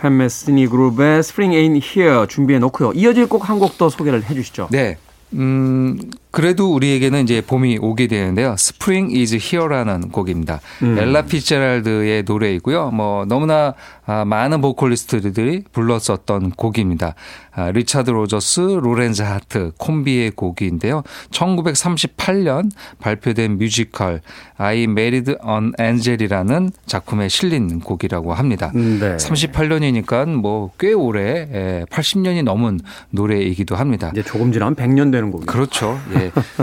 [0.00, 2.92] 팬메스니 그룹의 Spring Ain't Here 준비해 놓고요.
[2.92, 4.68] 이어질 곡 한 곡 더 소개를 해 주시죠.
[4.70, 4.96] 네.
[5.34, 5.98] 음,
[6.30, 8.54] 그래도 우리에게는 이제 봄이 오게 되는데요.
[8.58, 10.60] Spring is Here라는 곡입니다.
[10.82, 10.98] 음.
[10.98, 12.90] 엘라 피츠제랄드의 노래이고요.
[12.90, 13.74] 뭐 너무나
[14.06, 17.14] 아, 많은 보컬리스트들이 불렀었던 곡입니다.
[17.52, 21.02] 아, 리차드 로저스, 로렌즈 하트 콤비의 곡인데요.
[21.30, 24.20] 1938년 발표된 뮤지컬
[24.56, 28.72] I Married an Angel이라는 작품에 실린 곡이라고 합니다.
[28.74, 29.16] 네.
[29.16, 34.10] 38년이니까 뭐 꽤 오래 예, 80년이 넘은 노래이기도 합니다.
[34.12, 35.50] 이제 조금 지나면 100년 되는 곡이죠.
[35.52, 36.00] 그렇죠.
[36.14, 36.19] 예.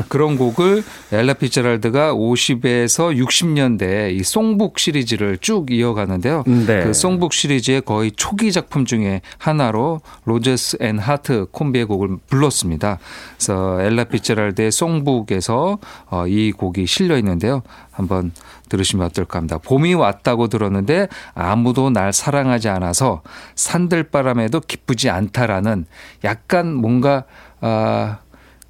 [0.10, 6.44] 그런 곡을 엘라 피츠랄드가 50에서 60년대 이 songbook 시리즈를 쭉 이어가는데요.
[6.46, 6.84] 네.
[6.84, 13.00] 그 songbook 시리즈의 거의 초기 작품 중에 하나로 로저스 and 하트 콤비의 곡을 불렀습니다.
[13.36, 17.64] 그래서 엘라 피츠랄드의 송북에서 어, 이 곡이 실려 있는데요.
[17.92, 18.32] 한번
[18.70, 19.58] 들으시면 어떨까 합니다.
[19.58, 23.22] 봄이 왔다고 들었는데 아무도 날 사랑하지 않아서
[23.56, 25.86] 산들바람에도 기쁘지 않다라는
[26.24, 27.24] 약간 뭔가
[27.60, 28.20] 아,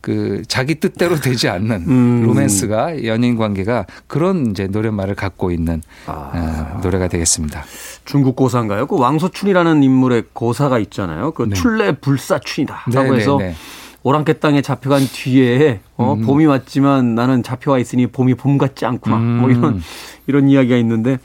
[0.08, 2.24] 그 자기 뜻대로 되지 않는 음.
[2.26, 6.32] 로맨스가 연인 관계가 그런 이제 노랫말을 갖고 있는 아.
[6.34, 7.66] 어, 노래가 되겠습니다.
[8.06, 8.88] 중국 고사인가요?
[8.88, 11.32] 그 왕소춘이라는 인물의 고사가 있잖아요.
[11.32, 12.86] 그 출래 불사춘이다.
[12.94, 13.56] 라고 네, 해서 네, 네.
[14.04, 19.18] 오랑캐 땅에 잡혀간 뒤에 어, 봄이 왔지만 나는 잡혀와 있으니 봄이 봄 같지 않구나.
[19.18, 19.82] 뭐 이런
[20.28, 21.18] 이런 이야기가 있는데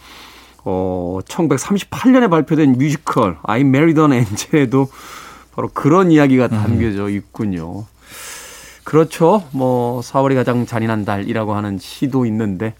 [0.64, 4.88] 어 1938년에 발표된 뮤지컬 I Married an Angel에도
[5.54, 7.84] 바로 그런 이야기가 담겨져 있군요.
[8.92, 9.42] 그렇죠.
[9.52, 12.74] 뭐 4월이 가장 잔인한 달이라고 하는 시도 있는데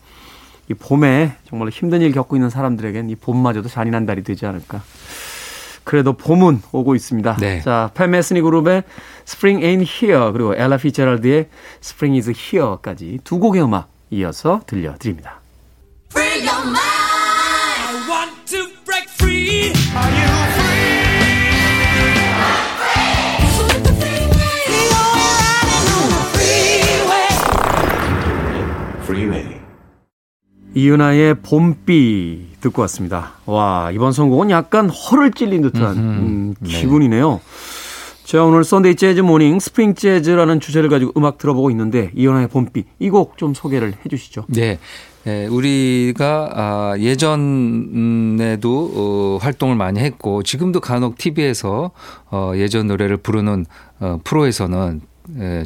[0.71, 4.83] 이 봄에 정말 힘든 일 겪고 있는 사람들에겐 이 봄마저도 잔인한 달이 되지 않을까.
[5.85, 7.39] 그래도 봄은 오고 있습니다.
[7.41, 7.63] 네.
[7.63, 8.83] 자, 팬메스니 그룹의
[9.27, 11.49] Spring Ain't Here 그리고 엘라 피처럴드의
[11.83, 15.41] Spring Is Here까지 두 곡의 음악 이어서 들려드립니다.
[30.75, 33.33] 이은하의 봄비 듣고 왔습니다.
[33.47, 37.41] 와, 이번 선곡은 약간 허를 찔린 듯한 음, 기분이네요.
[38.25, 43.11] 제가 오늘 Sunday Jazz Morning Spring Jazz라는 주제를 가지고 음악 들어보고 있는데 이은하의 봄비 이
[43.11, 44.45] 곡 좀 소개를 해 주시죠.
[44.49, 44.79] 네.
[45.27, 51.91] 예, 우리가 아, 예전에도 어, 활동을 많이 했고 지금도 간혹 TV에서
[52.31, 53.67] 어, 예전 노래를 부르는
[54.01, 55.12] 어, 프로에서는 예,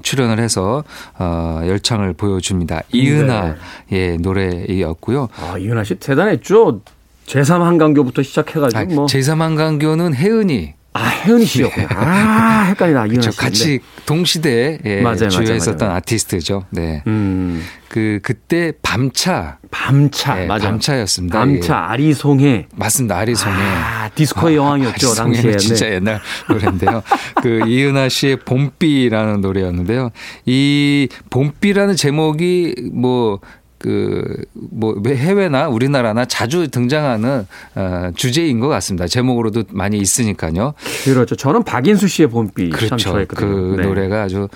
[0.02, 0.84] 출연을 해서
[1.18, 2.82] 어, 열창을 보여줍니다.
[2.92, 3.54] 이은하
[3.90, 5.28] 의 노래였고요.
[5.40, 6.80] 아, 이은하 씨 대단했죠.
[7.26, 9.06] 제3 한강교부터 시작해가지고 아, 뭐.
[9.06, 11.88] 제3 한강교는 혜은이 아, 혜은이 씨였구나.
[11.90, 13.06] 아, 헷갈리다.
[13.06, 13.30] 그렇죠.
[13.30, 13.36] 씨.
[13.38, 15.96] 같이 동시대에 예, 맞아요, 주요했었던 맞아요.
[15.98, 16.64] 아티스트죠.
[16.70, 17.02] 네.
[17.06, 20.42] 음, 그 그때 밤차 밤차.
[20.42, 20.68] 예, 맞아.
[20.68, 21.38] 밤차였습니다.
[21.38, 21.78] 밤차, 예.
[21.92, 22.66] 아리송해.
[22.74, 23.18] 맞습니다.
[23.18, 23.56] 아리송해.
[23.56, 25.56] 아, 디스코의 여왕이었죠, 아리송해는 당시에.
[25.58, 25.94] 진짜 네.
[25.96, 27.02] 옛날 노래인데요.
[27.42, 30.10] 그 이은하 씨의 봄비라는 노래였는데요.
[30.46, 33.40] 이 봄비라는 제목이 뭐
[33.86, 37.46] 그, 뭐, 해외나 우리나라나 자주 등장하는,
[37.76, 39.06] 어, 주제인 것 같습니다.
[39.06, 40.74] 제목으로도 많이 있으니까요.
[41.04, 41.36] 그렇죠.
[41.36, 42.96] 저는 박인수 씨의 봄비 참 그렇죠.
[42.96, 43.48] 좋아했거든요.
[43.48, 43.86] 그 네.
[43.86, 44.48] 노래가 아주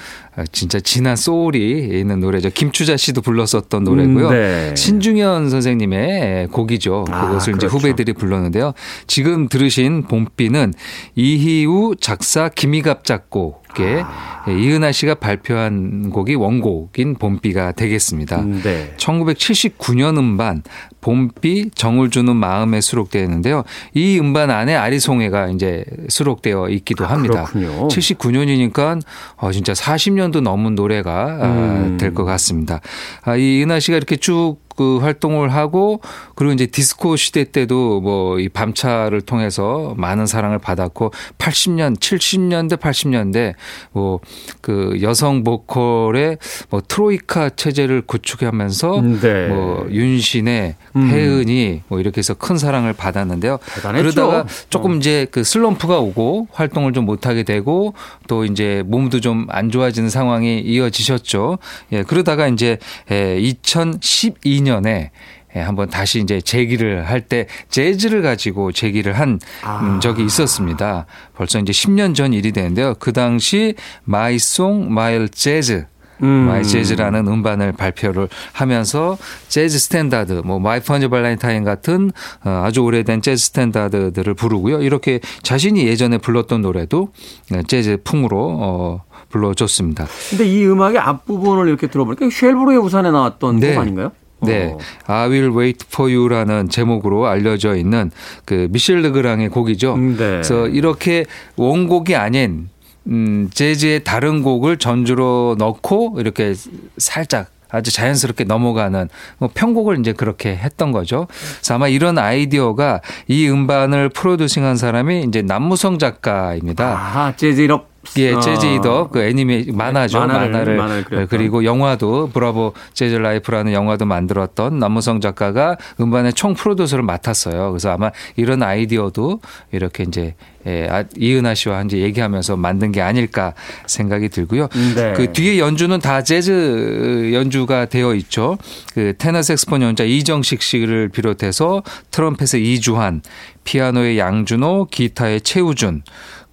[0.50, 2.50] 진짜 진한 소울이 있는 노래죠.
[2.50, 4.28] 김추자 씨도 불렀었던 노래고요.
[4.28, 4.74] 음, 네.
[4.74, 7.04] 신중현 선생님의 곡이죠.
[7.10, 7.76] 아, 그것을 이제 그렇죠.
[7.76, 8.72] 후배들이 불렀는데요.
[9.06, 10.74] 지금 들으신 봄비는
[11.14, 14.44] 이희우 작사 김희갑 작곡 의 아.
[14.48, 18.40] 이은하 씨가 발표한 곡이 원곡인 봄비가 되겠습니다.
[18.40, 18.94] 음, 네.
[18.96, 20.62] 1979년 음반
[21.00, 23.64] 봄비 정을 주는 마음에 수록되어 있는데요.
[23.94, 27.44] 이 음반 안에 아리송해가 이제 수록되어 있기도 합니다.
[27.44, 27.88] 그렇군요.
[27.88, 29.00] 79년이니까
[29.36, 31.96] 어 진짜 40년도 넘은 노래가 음.
[31.98, 32.80] 될것 같습니다.
[33.22, 36.00] 아, 이 은하 씨가 이렇게 쭉그 활동을 하고
[36.34, 43.54] 그리고 이제 디스코 시대 때도 뭐 이 밤차를 통해서 많은 사랑을 받았고 80년, 70년대, 80년대
[43.92, 44.20] 뭐
[44.60, 49.48] 그 여성 보컬의 뭐 트로이카 체제를 구축하면서 네.
[49.48, 51.08] 뭐 윤신의 음.
[51.08, 53.58] 혜은이 뭐 이렇게 해서 큰 사랑을 받았는데요.
[53.74, 54.02] 대단했죠.
[54.14, 57.94] 그러다가 조금 이제 그 슬럼프가 오고 활동을 좀 못하게 되고
[58.28, 61.58] 또 이제 몸도 좀 안 좋아지는 상황이 이어지셨죠.
[61.92, 65.10] 예, 그러다가 이제 2012년에
[65.56, 69.80] 예, 한번 다시 이제 재기를 할 때 재즈를 가지고 재기를 한 아.
[69.82, 71.06] 음, 적이 있었습니다.
[71.36, 72.94] 벌써 이제 10년 전 일이 되는데요.
[72.98, 75.86] 그 당시 My Song My Jazz
[76.22, 76.28] 음.
[76.28, 82.10] My Jazz라는 음반을 발표를 하면서 재즈 스탠다드, 뭐 My Funny Valentine 같은
[82.44, 84.82] 어, 아주 오래된 재즈 스탠다드들을 부르고요.
[84.82, 87.12] 이렇게 자신이 예전에 불렀던 노래도
[87.50, 90.06] 네, 재즈 풍으로 어, 불러줬습니다.
[90.30, 93.74] 근데 이 음악의 앞부분을 이렇게 들어보니까 쉘브로의 우산에 나왔던 네.
[93.74, 94.12] 곡 아닌가요?
[94.42, 94.72] 네.
[94.72, 94.78] 어.
[95.06, 98.10] I will wait for you라는 제목으로 알려져 있는
[98.44, 99.94] 그 미셸 르그랑의 곡이죠.
[99.94, 100.16] 음, 네.
[100.16, 102.68] 그래서 이렇게 원곡이 아닌
[103.06, 106.54] 음, 재즈의 다른 곡을 전주로 넣고 이렇게
[106.98, 109.08] 살짝 아주 자연스럽게 넘어가는
[109.38, 111.26] 뭐 편곡을 이제 그렇게 했던 거죠.
[111.58, 116.98] 그래서 아마 이런 아이디어가 이 음반을 프로듀싱한 사람이 이제 남무성 작가입니다.
[116.98, 117.89] 아, Jazz It Up.
[118.16, 118.40] 예, 어.
[118.40, 120.18] Jazz It Up 그 애니메 만화죠.
[120.20, 121.28] 만화를, 만화를, 만화를 그렸던.
[121.28, 127.70] 그리고 영화도 Bravo Jazz Life라는 영화도 만들었던 남무성 작가가 음반의 총 프로듀서를 맡았어요.
[127.70, 129.40] 그래서 아마 이런 아이디어도
[129.72, 130.34] 이렇게 이제
[130.66, 133.54] 예, 아, 이은하 씨와 이제 얘기하면서 만든 게 아닐까
[133.86, 134.68] 생각이 들고요.
[134.94, 135.12] 네.
[135.14, 138.58] 그 뒤에 연주는 다 재즈 연주가 되어 있죠.
[138.92, 143.22] 그 테너 색스폰 연자 이정식 씨를 비롯해서 트럼펫의 이주환,
[143.64, 146.02] 피아노의 양준호, 기타의 최우준,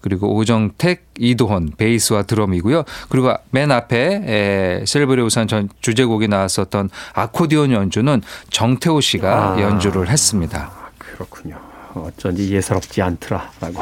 [0.08, 2.86] 그리고 오정택, 이도헌, 베이스와 드럼이고요.
[3.10, 9.62] 그리고 맨 앞에 에, 셀브레 우산 전 주제곡이 나왔었던 아코디온 연주는 정태호 씨가 아.
[9.62, 10.72] 연주를 했습니다.
[10.98, 11.60] 그렇군요.
[11.93, 13.82] 어쩐지 예사롭지 않더라라고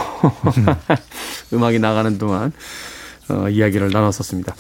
[1.53, 2.51] 음악이 나가는 동안
[3.29, 4.55] 어, 이야기를 나눴었습니다.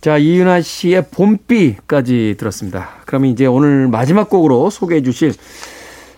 [0.00, 2.88] 자 이은하 씨의 봄비까지 들었습니다.
[3.04, 5.32] 그러면 이제 오늘 마지막 곡으로 소개해 주실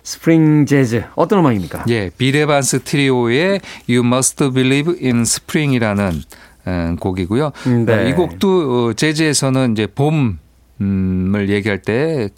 [0.07, 1.85] Spring Jazz 어떤 음악입니까?
[1.89, 6.23] 예, 빌 에반스 트리오의 You Must Believe in Spring이라는
[6.69, 7.51] 음, 곡이고요.
[7.67, 8.09] 음, 네.
[8.09, 12.29] 이 곡도 어, 재즈에서는 이제 봄을 얘기할 때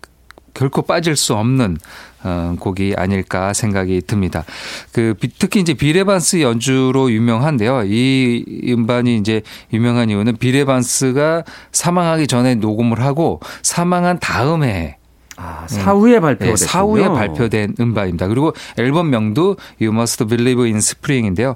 [0.54, 1.76] 결코 빠질 수 없는
[2.24, 4.44] 어, 곡이 아닐까 생각이 듭니다.
[4.92, 7.82] 그 비- 특히 이제 빌 에반스 연주로 유명한데요.
[7.84, 9.42] 이 음반이 이제
[9.74, 14.96] 유명한 이유는 비레반스가 사망하기 전에 녹음을 하고 사망한 다음에
[15.40, 16.56] 아, 사후에 발표가 네, 됐군요.
[16.56, 18.26] 사후에 발표된 음반입니다.
[18.26, 21.54] 그리고 앨범명도 You Must Believe in Spring인데요.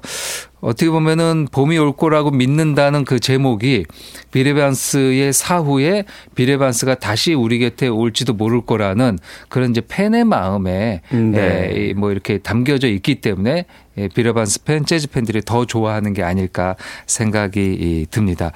[0.63, 3.85] 어떻게 보면은 봄이 올 거라고 믿는다는 그 제목이
[4.31, 11.69] 비레반스의 사후에 비레반스가 다시 우리 곁에 올지도 모를 거라는 그런 이제 팬의 마음에 음, 네.
[11.69, 13.65] 에, 이뭐 이렇게 담겨져 있기 때문에
[13.97, 18.51] 예, 빌 에반스 팬, 재즈 팬들이 더 좋아하는 게 아닐까 생각이 이, 듭니다.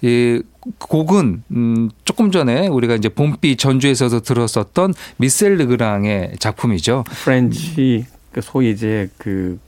[0.00, 0.42] 이
[0.78, 7.04] 곡은 음 조금 전에 우리가 이제 봄비 전주에서도 들었었던 미셀 르그랑의 작품이죠.
[7.22, 9.58] French 그 소위 이제 그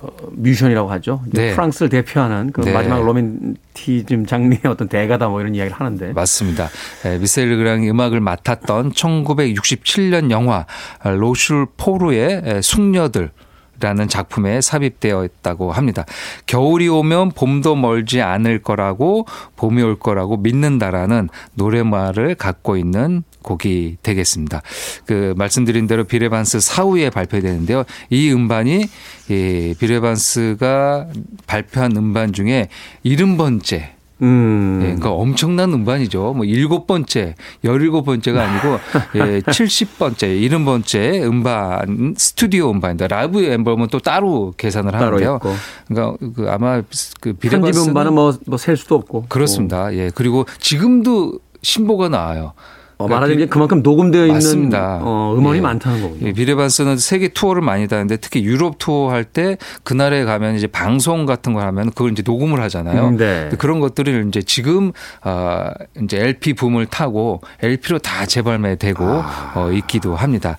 [0.00, 1.22] 어, 뮤지션이라고 하죠.
[1.26, 1.54] 네.
[1.54, 2.72] 프랑스를 대표하는 그 네.
[2.72, 6.68] 마지막 로맨티시즘 장르의 어떤 대가다 뭐 이런 이야기를 하는데 맞습니다.
[7.06, 10.66] 예, 미셀 르그랑이 음악을 맡았던 1967년 영화
[11.02, 13.30] 로슐 포르의 예, 숙녀들
[13.78, 16.06] 라는 작품에 삽입되어 있다고 합니다.
[16.46, 24.60] 겨울이 오면 봄도 멀지 않을 거라고 봄이 올 거라고 믿는다라는 노래말을 갖고 있는 곡이 되겠습니다.
[25.06, 27.84] 그 말씀드린 대로 비레반스 사후에 발표되는데요.
[28.10, 28.84] 이 음반이
[29.30, 31.06] 이 비레반스가
[31.46, 32.68] 발표한 음반 중에
[33.04, 34.78] 70번째 음.
[34.80, 36.32] 예, 그러니까 엄청난 음반이죠.
[36.34, 38.78] 뭐 일곱 번째, 열일곱 번째가 아니고
[39.16, 43.08] 예, 70번째, 일흔 번째 음반 스튜디오 음반입니다.
[43.08, 45.36] 라이브 앨범은 또 따로 계산을 하는데요.
[45.36, 45.52] 있고.
[45.86, 46.82] 그러니까 그 아마
[47.20, 49.94] 그 비레바스는 음반은 뭐뭐 셀 수도 없고 그렇습니다.
[49.94, 50.10] 예.
[50.14, 52.54] 그리고 지금도 신보가 나와요.
[52.98, 55.00] 어, 말하자면 그만큼 녹음되어 있는 맞습니다.
[55.02, 55.60] 어, 음원이 예.
[55.60, 56.26] 많다는 거군요.
[56.28, 61.26] 예, 비레반스는 세계 투어를 많이 다니는데 특히 유럽 투어 할 때 그날에 가면 이제 방송
[61.26, 63.08] 같은 걸 하면 그걸 이제 녹음을 하잖아요.
[63.08, 63.50] 음, 네.
[63.58, 65.70] 그런 것들을 이제 지금 아
[66.02, 69.52] 이제 LP 붐을 타고 LP로 다 재발매되고 아.
[69.56, 70.56] 어, 있기도 합니다.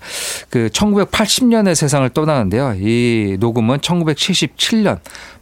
[0.50, 2.74] 그 1980년에 세상을 떠나는데요.
[2.78, 4.98] 이 녹음은 1977년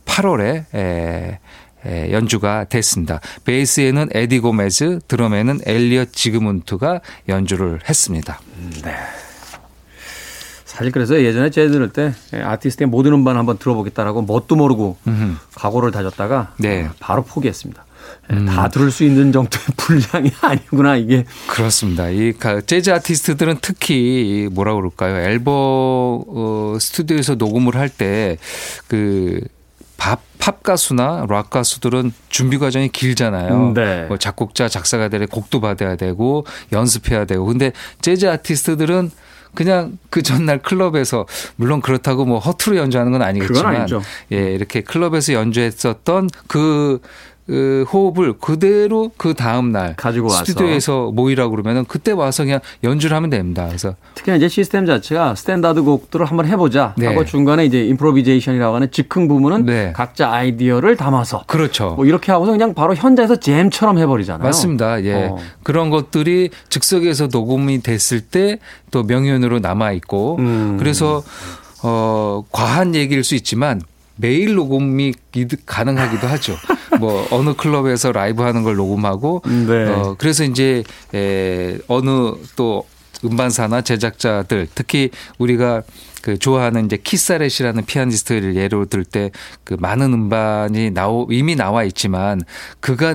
[0.06, 1.38] 8월에 에,
[1.87, 3.20] 에, 연주가 됐습니다.
[3.44, 8.40] 베이스에는 에디 고메즈, 드럼에는 엘리엇 지그문트가 연주를 했습니다.
[10.64, 15.37] 사실 그래서 예전에 재즈 들을 때 예, 아티스트의 모든 음반 한번 들어보겠다라고 뭣도 모르고 음흠.
[15.55, 16.85] 각오를 다졌다가 네.
[16.85, 17.85] 어, 바로 포기했습니다.
[18.33, 22.09] 예, 다 들을 수 있는 정도의 분량이 아니구나 이게 그렇습니다.
[22.11, 23.94] 이 가- 재즈 아티스트들은 특히
[24.44, 25.16] 이 뭐라 그럴까요?
[25.16, 28.37] 앨범 어, 스튜디오에서 녹음을 할 때
[28.88, 29.40] 그
[29.96, 33.54] 팝, 팝 가수나 락 가수들은 준비 과정이 길잖아요.
[33.54, 34.04] 음, 네.
[34.04, 37.44] 뭐 작곡자, 작사가 되려 곡도 받아야 되고 연습해야 되고.
[37.46, 39.11] 근데 재즈 아티스트들은
[39.54, 44.02] 그냥 그 전날 클럽에서 물론 그렇다고 뭐 허투루 연주하는 건 아니겠지만 아니죠.
[44.32, 47.00] 예, 이렇게 클럽에서 연주했었던 그,
[47.46, 50.44] 그 호흡을 그대로 그 다음 날 가지고 와서.
[50.44, 53.66] 스튜디오에서 모이라고 그러면은 그때 와서 그냥 연주를 하면 됩니다.
[53.68, 57.06] 그래서 특히나 이제 시스템 자체가 스탠다드 곡들을 한번 해보자 네.
[57.06, 59.92] 하고 중간에 이제 improvisation이라고 하는 즉흥 부분은 네.
[59.94, 61.94] 각자 아이디어를 담아서 그렇죠.
[61.96, 64.44] 뭐 이렇게 하고서 그냥 바로 현장에서 jam처럼 해버리잖아요.
[64.44, 65.02] 맞습니다.
[65.04, 65.14] 예.
[65.14, 65.38] 어.
[65.62, 68.58] 그런 것들이 즉석에서 녹음이 됐을 때
[68.90, 70.77] 또 명연으로 남아 있고 음.
[70.79, 71.23] 그래서
[71.83, 73.81] 어 과한 얘기일 수 있지만
[74.17, 75.14] 매일 녹음이
[75.67, 76.56] 가능하기도 하죠.
[76.98, 79.87] 뭐 어느 클럽에서 라이브 하는 걸 녹음하고 네.
[79.88, 80.83] 어 그래서 이제
[81.14, 82.87] 에 어느 또
[83.25, 85.83] 음반사나 제작자들 특히 우리가
[86.23, 89.31] 그 좋아하는 이제 키스 자렛이라는 피아니스트를 예로 들 때
[89.64, 92.40] 그 많은 음반이 나오 이미 나와 있지만
[92.81, 93.14] 그가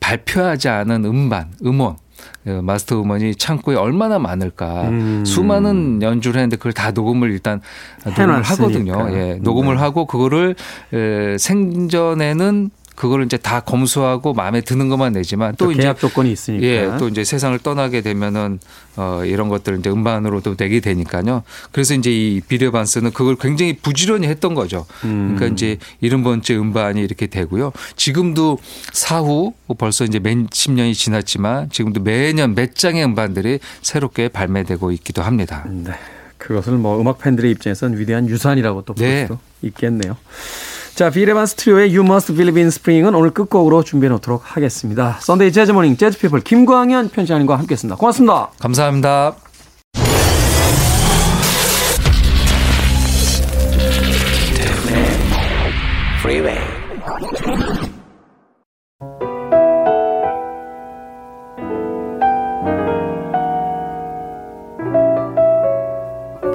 [0.00, 1.96] 발표하지 않은 음반 음원 어,
[2.44, 4.88] 마스터 음원이 창고에 얼마나 많을까.
[4.88, 5.24] 음.
[5.24, 7.60] 수많은 연주를 했는데 그걸 다 녹음을 일단
[8.04, 8.54] 녹음을 해놨으니까.
[8.54, 9.16] 하거든요.
[9.16, 9.38] 예.
[9.40, 9.80] 녹음을 네.
[9.80, 10.54] 하고 그거를
[10.92, 16.66] 에, 생전에는 그거를 이제 다 검수하고 마음에 드는 것만 내지만 또또 이제 조건이 있으니까.
[16.66, 18.58] 예, 또 이제 세상을 떠나게 되면은
[18.96, 21.42] 어 이런 것들을 이제 음반으로도 내게 되니까요.
[21.70, 24.86] 그래서 이제 이 비레 반스는 그걸 굉장히 부지런히 했던 거죠.
[25.04, 25.34] 음.
[25.34, 27.72] 그러니까 이제 이런 번째 음반이 이렇게 되고요.
[27.96, 28.58] 지금도
[28.92, 35.66] 사후 벌써 이제 몇십 년이 지났지만 지금도 매년 몇 장의 음반들이 새롭게 발매되고 있기도 합니다.
[35.68, 35.92] 네.
[36.38, 39.22] 그것을 뭐 음악 팬들의 입장에서는 위대한 유산이라고 또 볼 네.
[39.22, 40.16] 수도 있겠네요.
[40.94, 45.18] 자, 빌 에반스 트리오의 You Must Believe in Spring은 오늘 끝곡으로 준비해 놓도록 하겠습니다.
[45.20, 47.96] Sunday Jazz Morning 재즈 피플 김광현 편집장님과 함께했습니다.
[47.96, 48.50] 고맙습니다.
[48.60, 49.41] 감사합니다.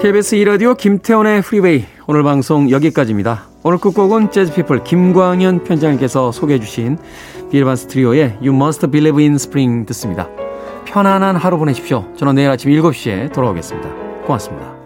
[0.07, 3.43] KBS 2라디오 김태원의 프리웨이 오늘 방송 여기까지입니다.
[3.63, 6.97] 오늘 끝곡은 재즈피플 김광현 편집장님께서 소개해 주신
[7.51, 10.29] 빌 에반스 트리오의 You Must Believe in Spring 듣습니다.
[10.85, 12.05] 편안한 하루 보내십시오.
[12.15, 13.89] 저는 내일 아침 7시에 돌아오겠습니다.
[14.23, 14.76] 고맙습니다.